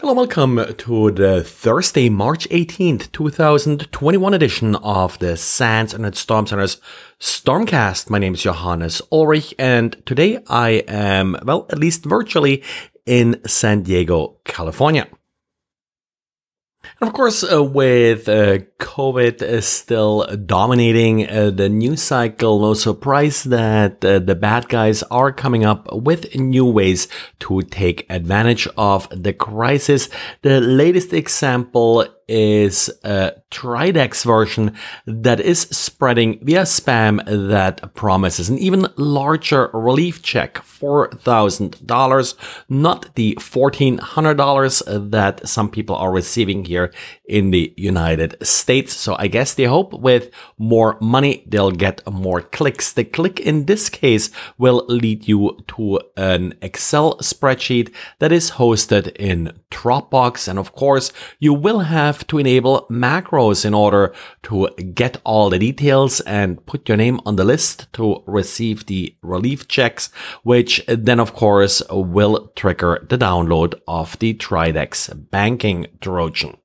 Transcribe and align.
Hello, 0.00 0.14
welcome 0.14 0.58
to 0.78 1.10
the 1.10 1.44
Thursday, 1.44 2.08
March 2.08 2.48
18th, 2.48 3.12
2021 3.12 4.32
edition 4.32 4.74
of 4.76 5.18
the 5.18 5.36
SANS 5.36 5.92
Internet 5.92 6.16
Storm 6.16 6.46
Center's 6.46 6.78
Stormcast. 7.20 8.08
My 8.08 8.18
name 8.18 8.32
is 8.32 8.40
Johannes 8.40 9.02
Ullrich, 9.12 9.52
and 9.58 9.94
today 10.06 10.42
I 10.48 10.84
am, 10.88 11.36
well, 11.44 11.66
at 11.68 11.78
least 11.78 12.06
virtually 12.06 12.62
in 13.04 13.46
San 13.46 13.82
Diego, 13.82 14.38
California. 14.44 15.06
Of 17.02 17.14
course, 17.14 17.42
uh, 17.42 17.64
with 17.64 18.28
uh, 18.28 18.58
COVID 18.78 19.62
still 19.62 20.26
dominating 20.36 21.26
uh, 21.26 21.48
the 21.48 21.70
news 21.70 22.02
cycle, 22.02 22.60
no 22.60 22.74
surprise 22.74 23.44
that 23.44 24.04
uh, 24.04 24.18
the 24.18 24.34
bad 24.34 24.68
guys 24.68 25.02
are 25.04 25.32
coming 25.32 25.64
up 25.64 25.88
with 25.94 26.34
new 26.34 26.66
ways 26.66 27.08
to 27.38 27.62
take 27.62 28.04
advantage 28.10 28.68
of 28.76 29.08
the 29.10 29.32
crisis. 29.32 30.10
The 30.42 30.60
latest 30.60 31.14
example 31.14 32.04
is 32.30 32.88
a 33.02 33.32
Dridex 33.50 34.24
version 34.24 34.76
that 35.04 35.40
is 35.40 35.62
spreading 35.62 36.38
via 36.44 36.62
spam 36.62 37.22
that 37.26 37.92
promises 37.94 38.48
an 38.48 38.56
even 38.58 38.86
larger 38.96 39.68
relief 39.74 40.22
check, 40.22 40.54
$4,000, 40.54 42.34
not 42.68 43.14
the 43.16 43.34
$1,400 43.40 45.10
that 45.10 45.48
some 45.48 45.68
people 45.68 45.96
are 45.96 46.12
receiving 46.12 46.64
here 46.64 46.92
in 47.24 47.50
the 47.50 47.74
United 47.76 48.36
States. 48.46 48.94
So 48.94 49.16
I 49.18 49.26
guess 49.26 49.54
they 49.54 49.64
hope 49.64 49.92
with 49.92 50.30
more 50.56 50.96
money, 51.00 51.42
they'll 51.46 51.72
get 51.72 52.06
more 52.10 52.40
clicks. 52.40 52.92
The 52.92 53.04
click 53.04 53.40
in 53.40 53.66
this 53.66 53.88
case 53.88 54.30
will 54.56 54.84
lead 54.86 55.26
you 55.26 55.58
to 55.68 56.00
an 56.16 56.54
Excel 56.62 57.16
spreadsheet 57.18 57.92
that 58.20 58.30
is 58.30 58.52
hosted 58.52 59.16
in 59.16 59.52
Dropbox. 59.70 60.46
And 60.46 60.58
of 60.58 60.72
course, 60.72 61.12
you 61.40 61.52
will 61.52 61.80
have 61.80 62.19
to 62.28 62.38
enable 62.38 62.86
macros 62.90 63.64
in 63.64 63.74
order 63.74 64.14
to 64.44 64.68
get 64.94 65.20
all 65.24 65.50
the 65.50 65.58
details 65.58 66.20
and 66.20 66.64
put 66.66 66.88
your 66.88 66.96
name 66.96 67.20
on 67.26 67.36
the 67.36 67.44
list 67.44 67.92
to 67.94 68.22
receive 68.26 68.86
the 68.86 69.14
relief 69.22 69.68
checks, 69.68 70.10
which 70.42 70.84
then 70.86 71.20
of 71.20 71.34
course 71.34 71.82
will 71.90 72.52
trigger 72.56 73.06
the 73.08 73.18
download 73.18 73.80
of 73.86 74.18
the 74.18 74.34
Dridex 74.34 75.30
banking 75.30 75.86
Trojan. 76.00 76.56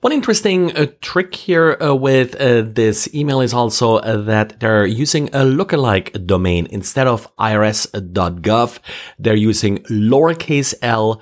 One 0.00 0.12
interesting 0.12 0.76
uh, 0.76 0.86
trick 1.00 1.34
here 1.34 1.76
uh, 1.80 1.94
with 1.94 2.34
uh, 2.36 2.62
this 2.62 3.12
email 3.14 3.40
is 3.40 3.54
also 3.54 3.96
uh, 3.96 4.16
that 4.22 4.60
they're 4.60 4.86
using 4.86 5.28
a 5.28 5.44
lookalike 5.44 6.26
domain 6.26 6.66
instead 6.70 7.06
of 7.06 7.34
irs.gov. 7.36 8.78
They're 9.18 9.36
using 9.36 9.78
lowercase 9.84 10.74
l, 10.82 11.20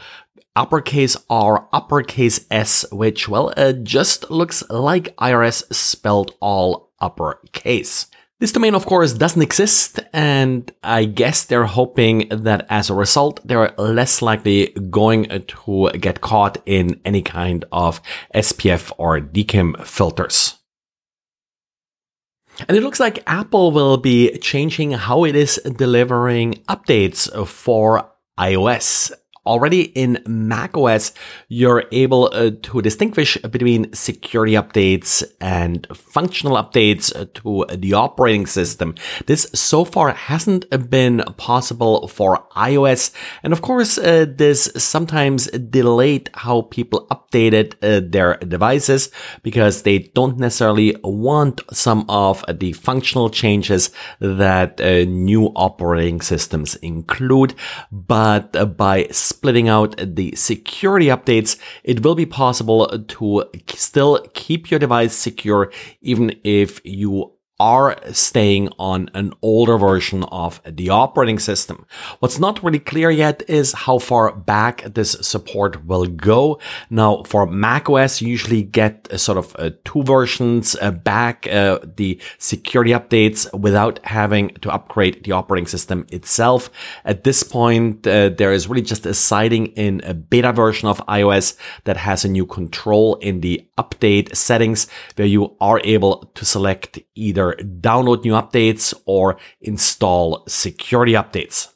uppercase 0.59 1.17
R, 1.31 1.69
uppercase 1.73 2.45
S, 2.51 2.85
which, 2.91 3.29
well, 3.29 3.55
uh, 3.57 3.73
just 3.73 4.31
looks 4.31 4.69
like 4.69 5.17
IRS 5.17 5.73
spelled 5.73 6.35
all 6.41 6.93
uppercase. 7.01 8.07
This 8.41 8.53
domain, 8.53 8.75
of 8.75 8.85
course, 8.85 9.13
doesn't 9.13 9.43
exist, 9.43 10.01
and 10.13 10.71
I 10.83 11.05
guess 11.07 11.45
they're 11.45 11.67
hoping 11.67 12.29
that 12.31 12.67
as 12.69 12.91
a 12.91 12.95
result, 12.95 13.41
they're 13.45 13.75
less 13.79 14.21
likely 14.21 14.69
going 14.91 15.27
to 15.29 15.91
get 15.99 16.21
caught 16.21 16.59
in 16.67 17.01
any 17.05 17.23
kind 17.23 17.65
of 17.73 18.01
SPF 18.35 18.93
or 18.99 19.21
DKIM 19.21 19.85
filters. 19.87 20.55
And 22.69 22.77
it 22.77 22.83
looks 22.83 23.01
like 23.01 23.23
Apple 23.27 23.71
will 23.71 23.97
be 23.97 24.37
changing 24.39 24.93
how 24.93 25.25
it 25.25 25.37
is 25.37 25.61
delivering 25.65 26.55
updates 26.69 27.29
for 27.47 28.11
iOS 28.39 29.13
already 29.49 29.83
in 29.83 30.23
macOS, 30.27 31.13
you're 31.49 31.85
able 31.91 32.31
uh, 32.33 32.51
to 32.63 32.83
distinguish 32.83 33.37
between 33.39 33.93
security 33.93 34.53
updates 34.53 35.25
and 35.41 35.87
functional 35.95 36.57
updates 36.57 37.11
to 37.35 37.65
the 37.77 37.95
operating 37.95 38.47
system. 38.47 38.95
This 39.27 39.51
so 39.55 39.85
far 39.85 40.13
hasn't 40.13 40.69
been 40.91 41.25
possible 41.37 42.09
for 42.09 42.47
iOS. 42.57 43.13
And 43.43 43.53
of 43.53 43.63
course, 43.63 43.97
uh, 43.99 44.27
this 44.29 44.71
sometimes 44.77 45.47
delayed 45.47 46.31
how 46.35 46.63
people 46.63 47.07
updated 47.11 47.75
uh, 47.83 48.07
their 48.07 48.37
devices 48.37 49.11
because 49.43 49.83
they 49.83 49.99
don't 49.99 50.39
necessarily 50.39 50.97
want 51.03 51.63
some 51.73 52.05
of 52.09 52.45
the 52.53 52.73
functional 52.73 53.31
changes 53.31 53.91
that 54.21 54.81
uh, 54.81 55.05
new 55.05 55.47
operating 55.57 56.21
systems 56.21 56.75
include. 56.77 57.55
But 57.91 58.55
uh, 58.55 58.67
by 58.67 59.07
splitting 59.39 59.69
out 59.69 59.95
the 59.99 60.35
security 60.35 61.07
updates, 61.07 61.57
it 61.85 62.03
will 62.03 62.17
be 62.17 62.27
possible 62.27 62.89
to 63.07 63.45
still 63.69 64.27
keep 64.35 64.69
your 64.69 64.81
device 64.81 65.15
secure 65.15 65.71
even 66.01 66.35
if 66.43 66.81
you 66.85 67.38
are 67.61 67.97
staying 68.13 68.69
on 68.79 69.11
an 69.15 69.33
older 69.43 69.77
version 69.77 70.23
of 70.25 70.61
the 70.65 70.89
operating 70.91 71.41
system. 71.41 71.85
What's 72.21 72.39
not 72.39 72.63
really 72.63 72.79
clear 72.79 73.11
yet 73.11 73.43
is 73.49 73.73
how 73.73 73.99
far 73.99 74.33
back 74.33 74.83
this 74.83 75.13
support 75.21 75.85
will 75.85 76.07
go. 76.07 76.61
Now, 76.89 77.25
for 77.25 77.47
macOS, 77.47 78.23
you 78.23 78.29
usually 78.29 78.63
get 78.63 79.09
a 79.11 79.19
sort 79.19 79.39
of 79.39 79.57
uh, 79.59 79.71
two 79.85 80.05
versions 80.05 80.77
uh, 80.81 80.93
back, 80.93 81.49
uh, 81.49 81.81
the 81.97 82.21
security 82.39 82.93
updates 82.93 83.53
without 83.59 83.99
having 84.05 84.51
to 84.61 84.71
upgrade 84.71 85.25
the 85.25 85.33
operating 85.33 85.67
system 85.67 86.07
itself. 86.13 86.71
At 87.05 87.25
this 87.25 87.43
point, 87.43 88.07
uh, 88.07 88.29
there 88.29 88.53
is 88.53 88.69
really 88.69 88.83
just 88.83 89.05
a 89.05 89.15
sighting 89.15 89.67
in 89.69 90.01
a 90.05 90.15
beta 90.15 90.53
version 90.53 90.89
of 90.89 91.05
iOS 91.07 91.57
that 91.85 91.97
has 91.97 92.25
a 92.25 92.29
new 92.29 92.47
control 92.47 93.17
in 93.17 93.41
the 93.41 93.67
update 93.77 94.37
settings 94.37 94.87
where 95.17 95.27
you 95.27 95.57
are 95.61 95.81
able 95.83 96.31
to 96.35 96.45
select 96.45 97.01
either 97.15 97.48
download 97.57 98.25
new 98.25 98.33
updates 98.33 98.95
or 99.07 99.39
install 99.61 100.45
security 100.47 101.13
updates. 101.13 101.69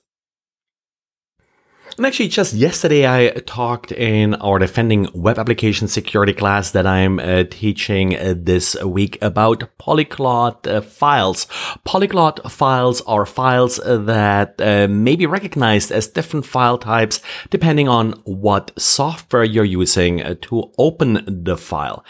And 1.98 2.06
actually, 2.06 2.28
just 2.28 2.54
yesterday, 2.54 3.06
I 3.06 3.32
talked 3.41 3.92
in 3.92 4.34
our 4.36 4.58
defending 4.58 5.08
web 5.12 5.38
application 5.38 5.88
security 5.88 6.32
class 6.32 6.70
that 6.70 6.86
I'm 6.86 7.19
uh, 7.19 7.44
teaching 7.50 8.16
uh, 8.16 8.34
this 8.34 8.82
week 8.82 9.19
about 9.20 9.69
polyglot 9.76 10.66
uh, 10.66 10.80
files. 10.80 11.47
Polyglot 11.84 12.50
files 12.50 13.03
are 13.03 13.26
files 13.26 13.76
that 13.84 14.58
uh, 14.58 14.88
may 14.88 15.16
be 15.16 15.26
recognized 15.26 15.92
as 15.92 16.06
different 16.08 16.47
file 16.47 16.78
types 16.78 17.20
depending 17.50 17.88
on 17.88 18.12
what 18.24 18.72
software 18.78 19.44
you're 19.44 19.64
using 19.64 20.22
uh, 20.22 20.34
to 20.41 20.72
open 20.78 21.44
the 21.44 21.59
file. 21.59 22.03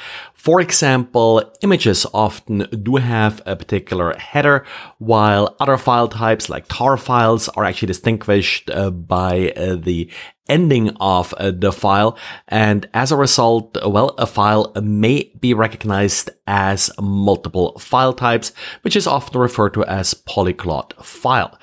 For 0.42 0.60
example, 0.60 1.52
images 1.60 2.04
often 2.12 2.66
do 2.82 2.96
have 2.96 3.40
a 3.46 3.54
particular 3.54 4.12
header, 4.18 4.66
while 4.98 5.54
other 5.60 5.78
file 5.78 6.08
types 6.08 6.50
like 6.50 6.66
tar 6.66 6.96
files 6.96 7.48
are 7.50 7.62
actually 7.64 7.86
distinguished 7.86 8.68
uh, 8.68 8.90
by 8.90 9.52
uh, 9.56 9.71
the 9.76 10.10
ending 10.48 10.90
of 11.00 11.32
uh, 11.34 11.50
the 11.50 11.72
file. 11.72 12.18
And 12.48 12.88
as 12.92 13.12
a 13.12 13.16
result, 13.16 13.76
well, 13.86 14.10
a 14.18 14.26
file 14.26 14.72
may 14.82 15.32
be 15.38 15.54
recognized 15.54 16.30
as 16.46 16.90
multiple 17.00 17.78
file 17.78 18.12
types, 18.12 18.52
which 18.82 18.96
is 18.96 19.06
often 19.06 19.40
referred 19.40 19.74
to 19.74 19.84
as 19.84 20.14
polyglot 20.14 20.94
file. 21.04 21.58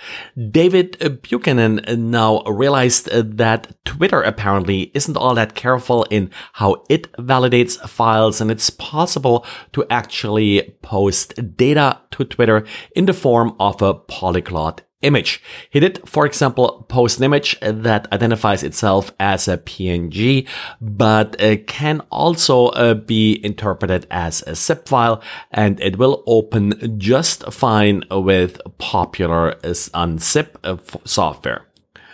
David 0.51 1.21
Buchanan 1.21 1.81
now 2.09 2.41
realized 2.43 3.09
that 3.11 3.75
Twitter 3.85 4.21
apparently 4.21 4.91
isn't 4.93 5.17
all 5.17 5.35
that 5.35 5.55
careful 5.55 6.03
in 6.09 6.31
how 6.53 6.83
it 6.89 7.11
validates 7.13 7.77
files, 7.87 8.39
and 8.41 8.49
it's 8.49 8.69
possible 8.69 9.45
to 9.73 9.85
actually 9.89 10.75
post 10.81 11.57
data 11.57 11.99
to 12.11 12.23
Twitter 12.23 12.65
in 12.95 13.05
the 13.05 13.13
form 13.13 13.55
of 13.59 13.81
a 13.81 13.93
polyglot 13.93 14.81
image. 15.01 15.41
He 15.69 15.79
did, 15.79 16.01
for 16.07 16.25
example, 16.25 16.85
post 16.89 17.19
an 17.19 17.23
image 17.23 17.57
that 17.61 18.11
identifies 18.11 18.63
itself 18.63 19.11
as 19.19 19.47
a 19.47 19.57
PNG, 19.57 20.47
but 20.81 21.41
uh, 21.41 21.57
can 21.67 22.01
also 22.11 22.67
uh, 22.67 22.93
be 22.93 23.39
interpreted 23.43 24.07
as 24.11 24.43
a 24.47 24.55
zip 24.55 24.87
file, 24.87 25.21
and 25.51 25.79
it 25.79 25.97
will 25.97 26.23
open 26.27 26.97
just 26.99 27.51
fine 27.51 28.03
with 28.11 28.61
popular 28.77 29.55
unzip 29.63 30.55
uh, 30.63 30.77
software. 31.05 31.65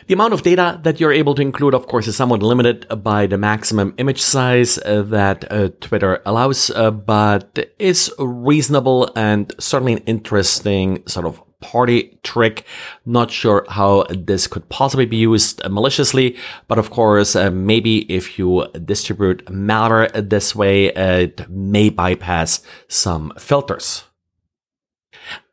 The 0.07 0.13
amount 0.13 0.33
of 0.33 0.43
data 0.43 0.79
that 0.83 0.99
you're 0.99 1.11
able 1.11 1.33
to 1.33 1.41
include, 1.41 1.73
of 1.73 1.87
course, 1.87 2.05
is 2.07 2.15
somewhat 2.15 2.43
limited 2.43 2.85
by 3.03 3.25
the 3.25 3.39
maximum 3.39 3.95
image 3.97 4.21
size 4.21 4.77
uh, 4.77 5.01
that 5.07 5.51
uh, 5.51 5.69
Twitter 5.81 6.21
allows, 6.27 6.69
uh, 6.69 6.91
but 6.91 7.71
is 7.79 8.13
reasonable 8.19 9.11
and 9.15 9.51
certainly 9.57 9.93
an 9.93 10.03
interesting 10.05 11.01
sort 11.07 11.25
of 11.25 11.41
party 11.61 12.17
trick. 12.23 12.65
Not 13.05 13.31
sure 13.31 13.65
how 13.69 14.05
this 14.09 14.47
could 14.47 14.67
possibly 14.69 15.05
be 15.05 15.17
used 15.17 15.61
maliciously, 15.69 16.37
but 16.67 16.77
of 16.77 16.89
course, 16.89 17.35
uh, 17.35 17.51
maybe 17.51 18.11
if 18.11 18.37
you 18.39 18.67
distribute 18.85 19.45
malware 19.45 20.11
this 20.29 20.55
way, 20.55 20.93
uh, 20.93 21.19
it 21.19 21.49
may 21.49 21.89
bypass 21.89 22.61
some 22.87 23.33
filters. 23.37 24.03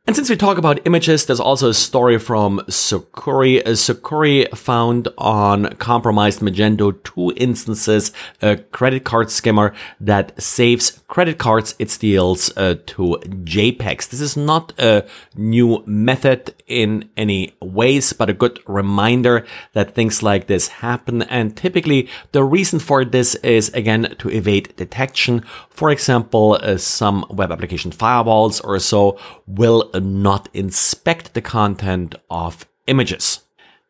And 0.04 0.16
since 0.16 0.28
we 0.28 0.34
talk 0.34 0.58
about 0.58 0.84
images, 0.84 1.26
there's 1.26 1.38
also 1.38 1.69
a 1.69 1.75
story 1.75 2.19
from 2.19 2.58
Sucuri. 2.69 3.62
Sucuri 3.62 4.50
found 4.52 5.06
on 5.16 5.76
compromised 5.76 6.40
Magento 6.40 7.00
2 7.04 7.34
instances 7.37 8.10
a 8.40 8.56
credit 8.56 9.04
card 9.04 9.31
skimmer 9.31 9.72
that 10.00 10.43
saves 10.43 11.00
credit 11.06 11.38
cards 11.38 11.76
it 11.78 11.88
steals 11.88 12.50
uh, 12.56 12.75
to 12.87 13.20
JPEGs. 13.44 14.08
This 14.08 14.20
is 14.20 14.37
not 14.37 14.72
a 14.76 15.06
new 15.37 15.84
method 15.87 16.52
in 16.66 17.08
any 17.16 17.55
ways, 17.60 18.12
but 18.12 18.28
a 18.28 18.32
good 18.32 18.58
reminder 18.66 19.46
that 19.75 19.94
things 19.94 20.20
like 20.20 20.48
this 20.48 20.66
happen. 20.66 21.22
And 21.22 21.56
typically 21.56 22.08
the 22.32 22.43
reason 22.43 22.81
for 22.81 23.05
this 23.05 23.37
is 23.37 23.69
again 23.69 24.16
to 24.19 24.31
evade 24.31 24.75
detection. 24.75 25.44
For 25.70 25.90
example, 25.90 26.58
uh, 26.60 26.76
some 26.78 27.25
web 27.31 27.52
application 27.52 27.93
firewalls 27.93 28.60
or 28.64 28.81
so 28.81 29.16
will 29.46 29.92
not 29.94 30.49
inspect 30.55 31.35
the 31.35 31.41
content 31.41 32.15
of 32.31 32.67
images. 32.87 33.41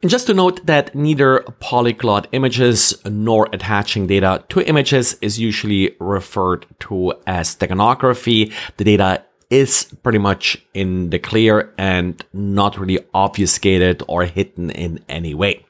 And 0.03 0.11
just 0.11 0.27
to 0.27 0.35
note 0.35 0.67
that 0.67 0.95
neither 0.97 1.43
polyglot 1.61 2.27
images 2.33 2.95
nor 3.05 3.49
attaching 3.53 4.09
data 4.09 4.45
to 4.49 4.67
images 4.69 5.17
is 5.23 5.39
usually 5.39 5.95
referred 6.01 6.67
to 6.81 7.15
as 7.25 7.55
steganography. 7.55 8.53
The 8.79 8.85
data 8.85 9.23
is 9.49 9.85
pretty 10.03 10.19
much 10.19 10.57
in 10.75 11.11
the 11.11 11.21
clear 11.21 11.73
and 11.79 12.25
not 12.33 12.79
really 12.79 12.99
obfuscated 13.15 14.03
or 14.09 14.25
hidden 14.25 14.71
in 14.71 15.05
any 15.09 15.35
way. 15.35 15.65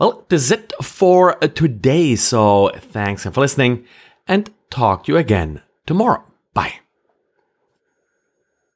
Well, 0.00 0.24
that's 0.28 0.50
it 0.50 0.72
for 0.82 1.36
today. 1.36 2.16
So 2.16 2.72
thanks 2.76 3.24
for 3.24 3.40
listening 3.40 3.84
and 4.26 4.50
talk 4.70 5.04
to 5.04 5.12
you 5.12 5.18
again 5.18 5.62
tomorrow. 5.86 6.24
Bye. 6.54 6.81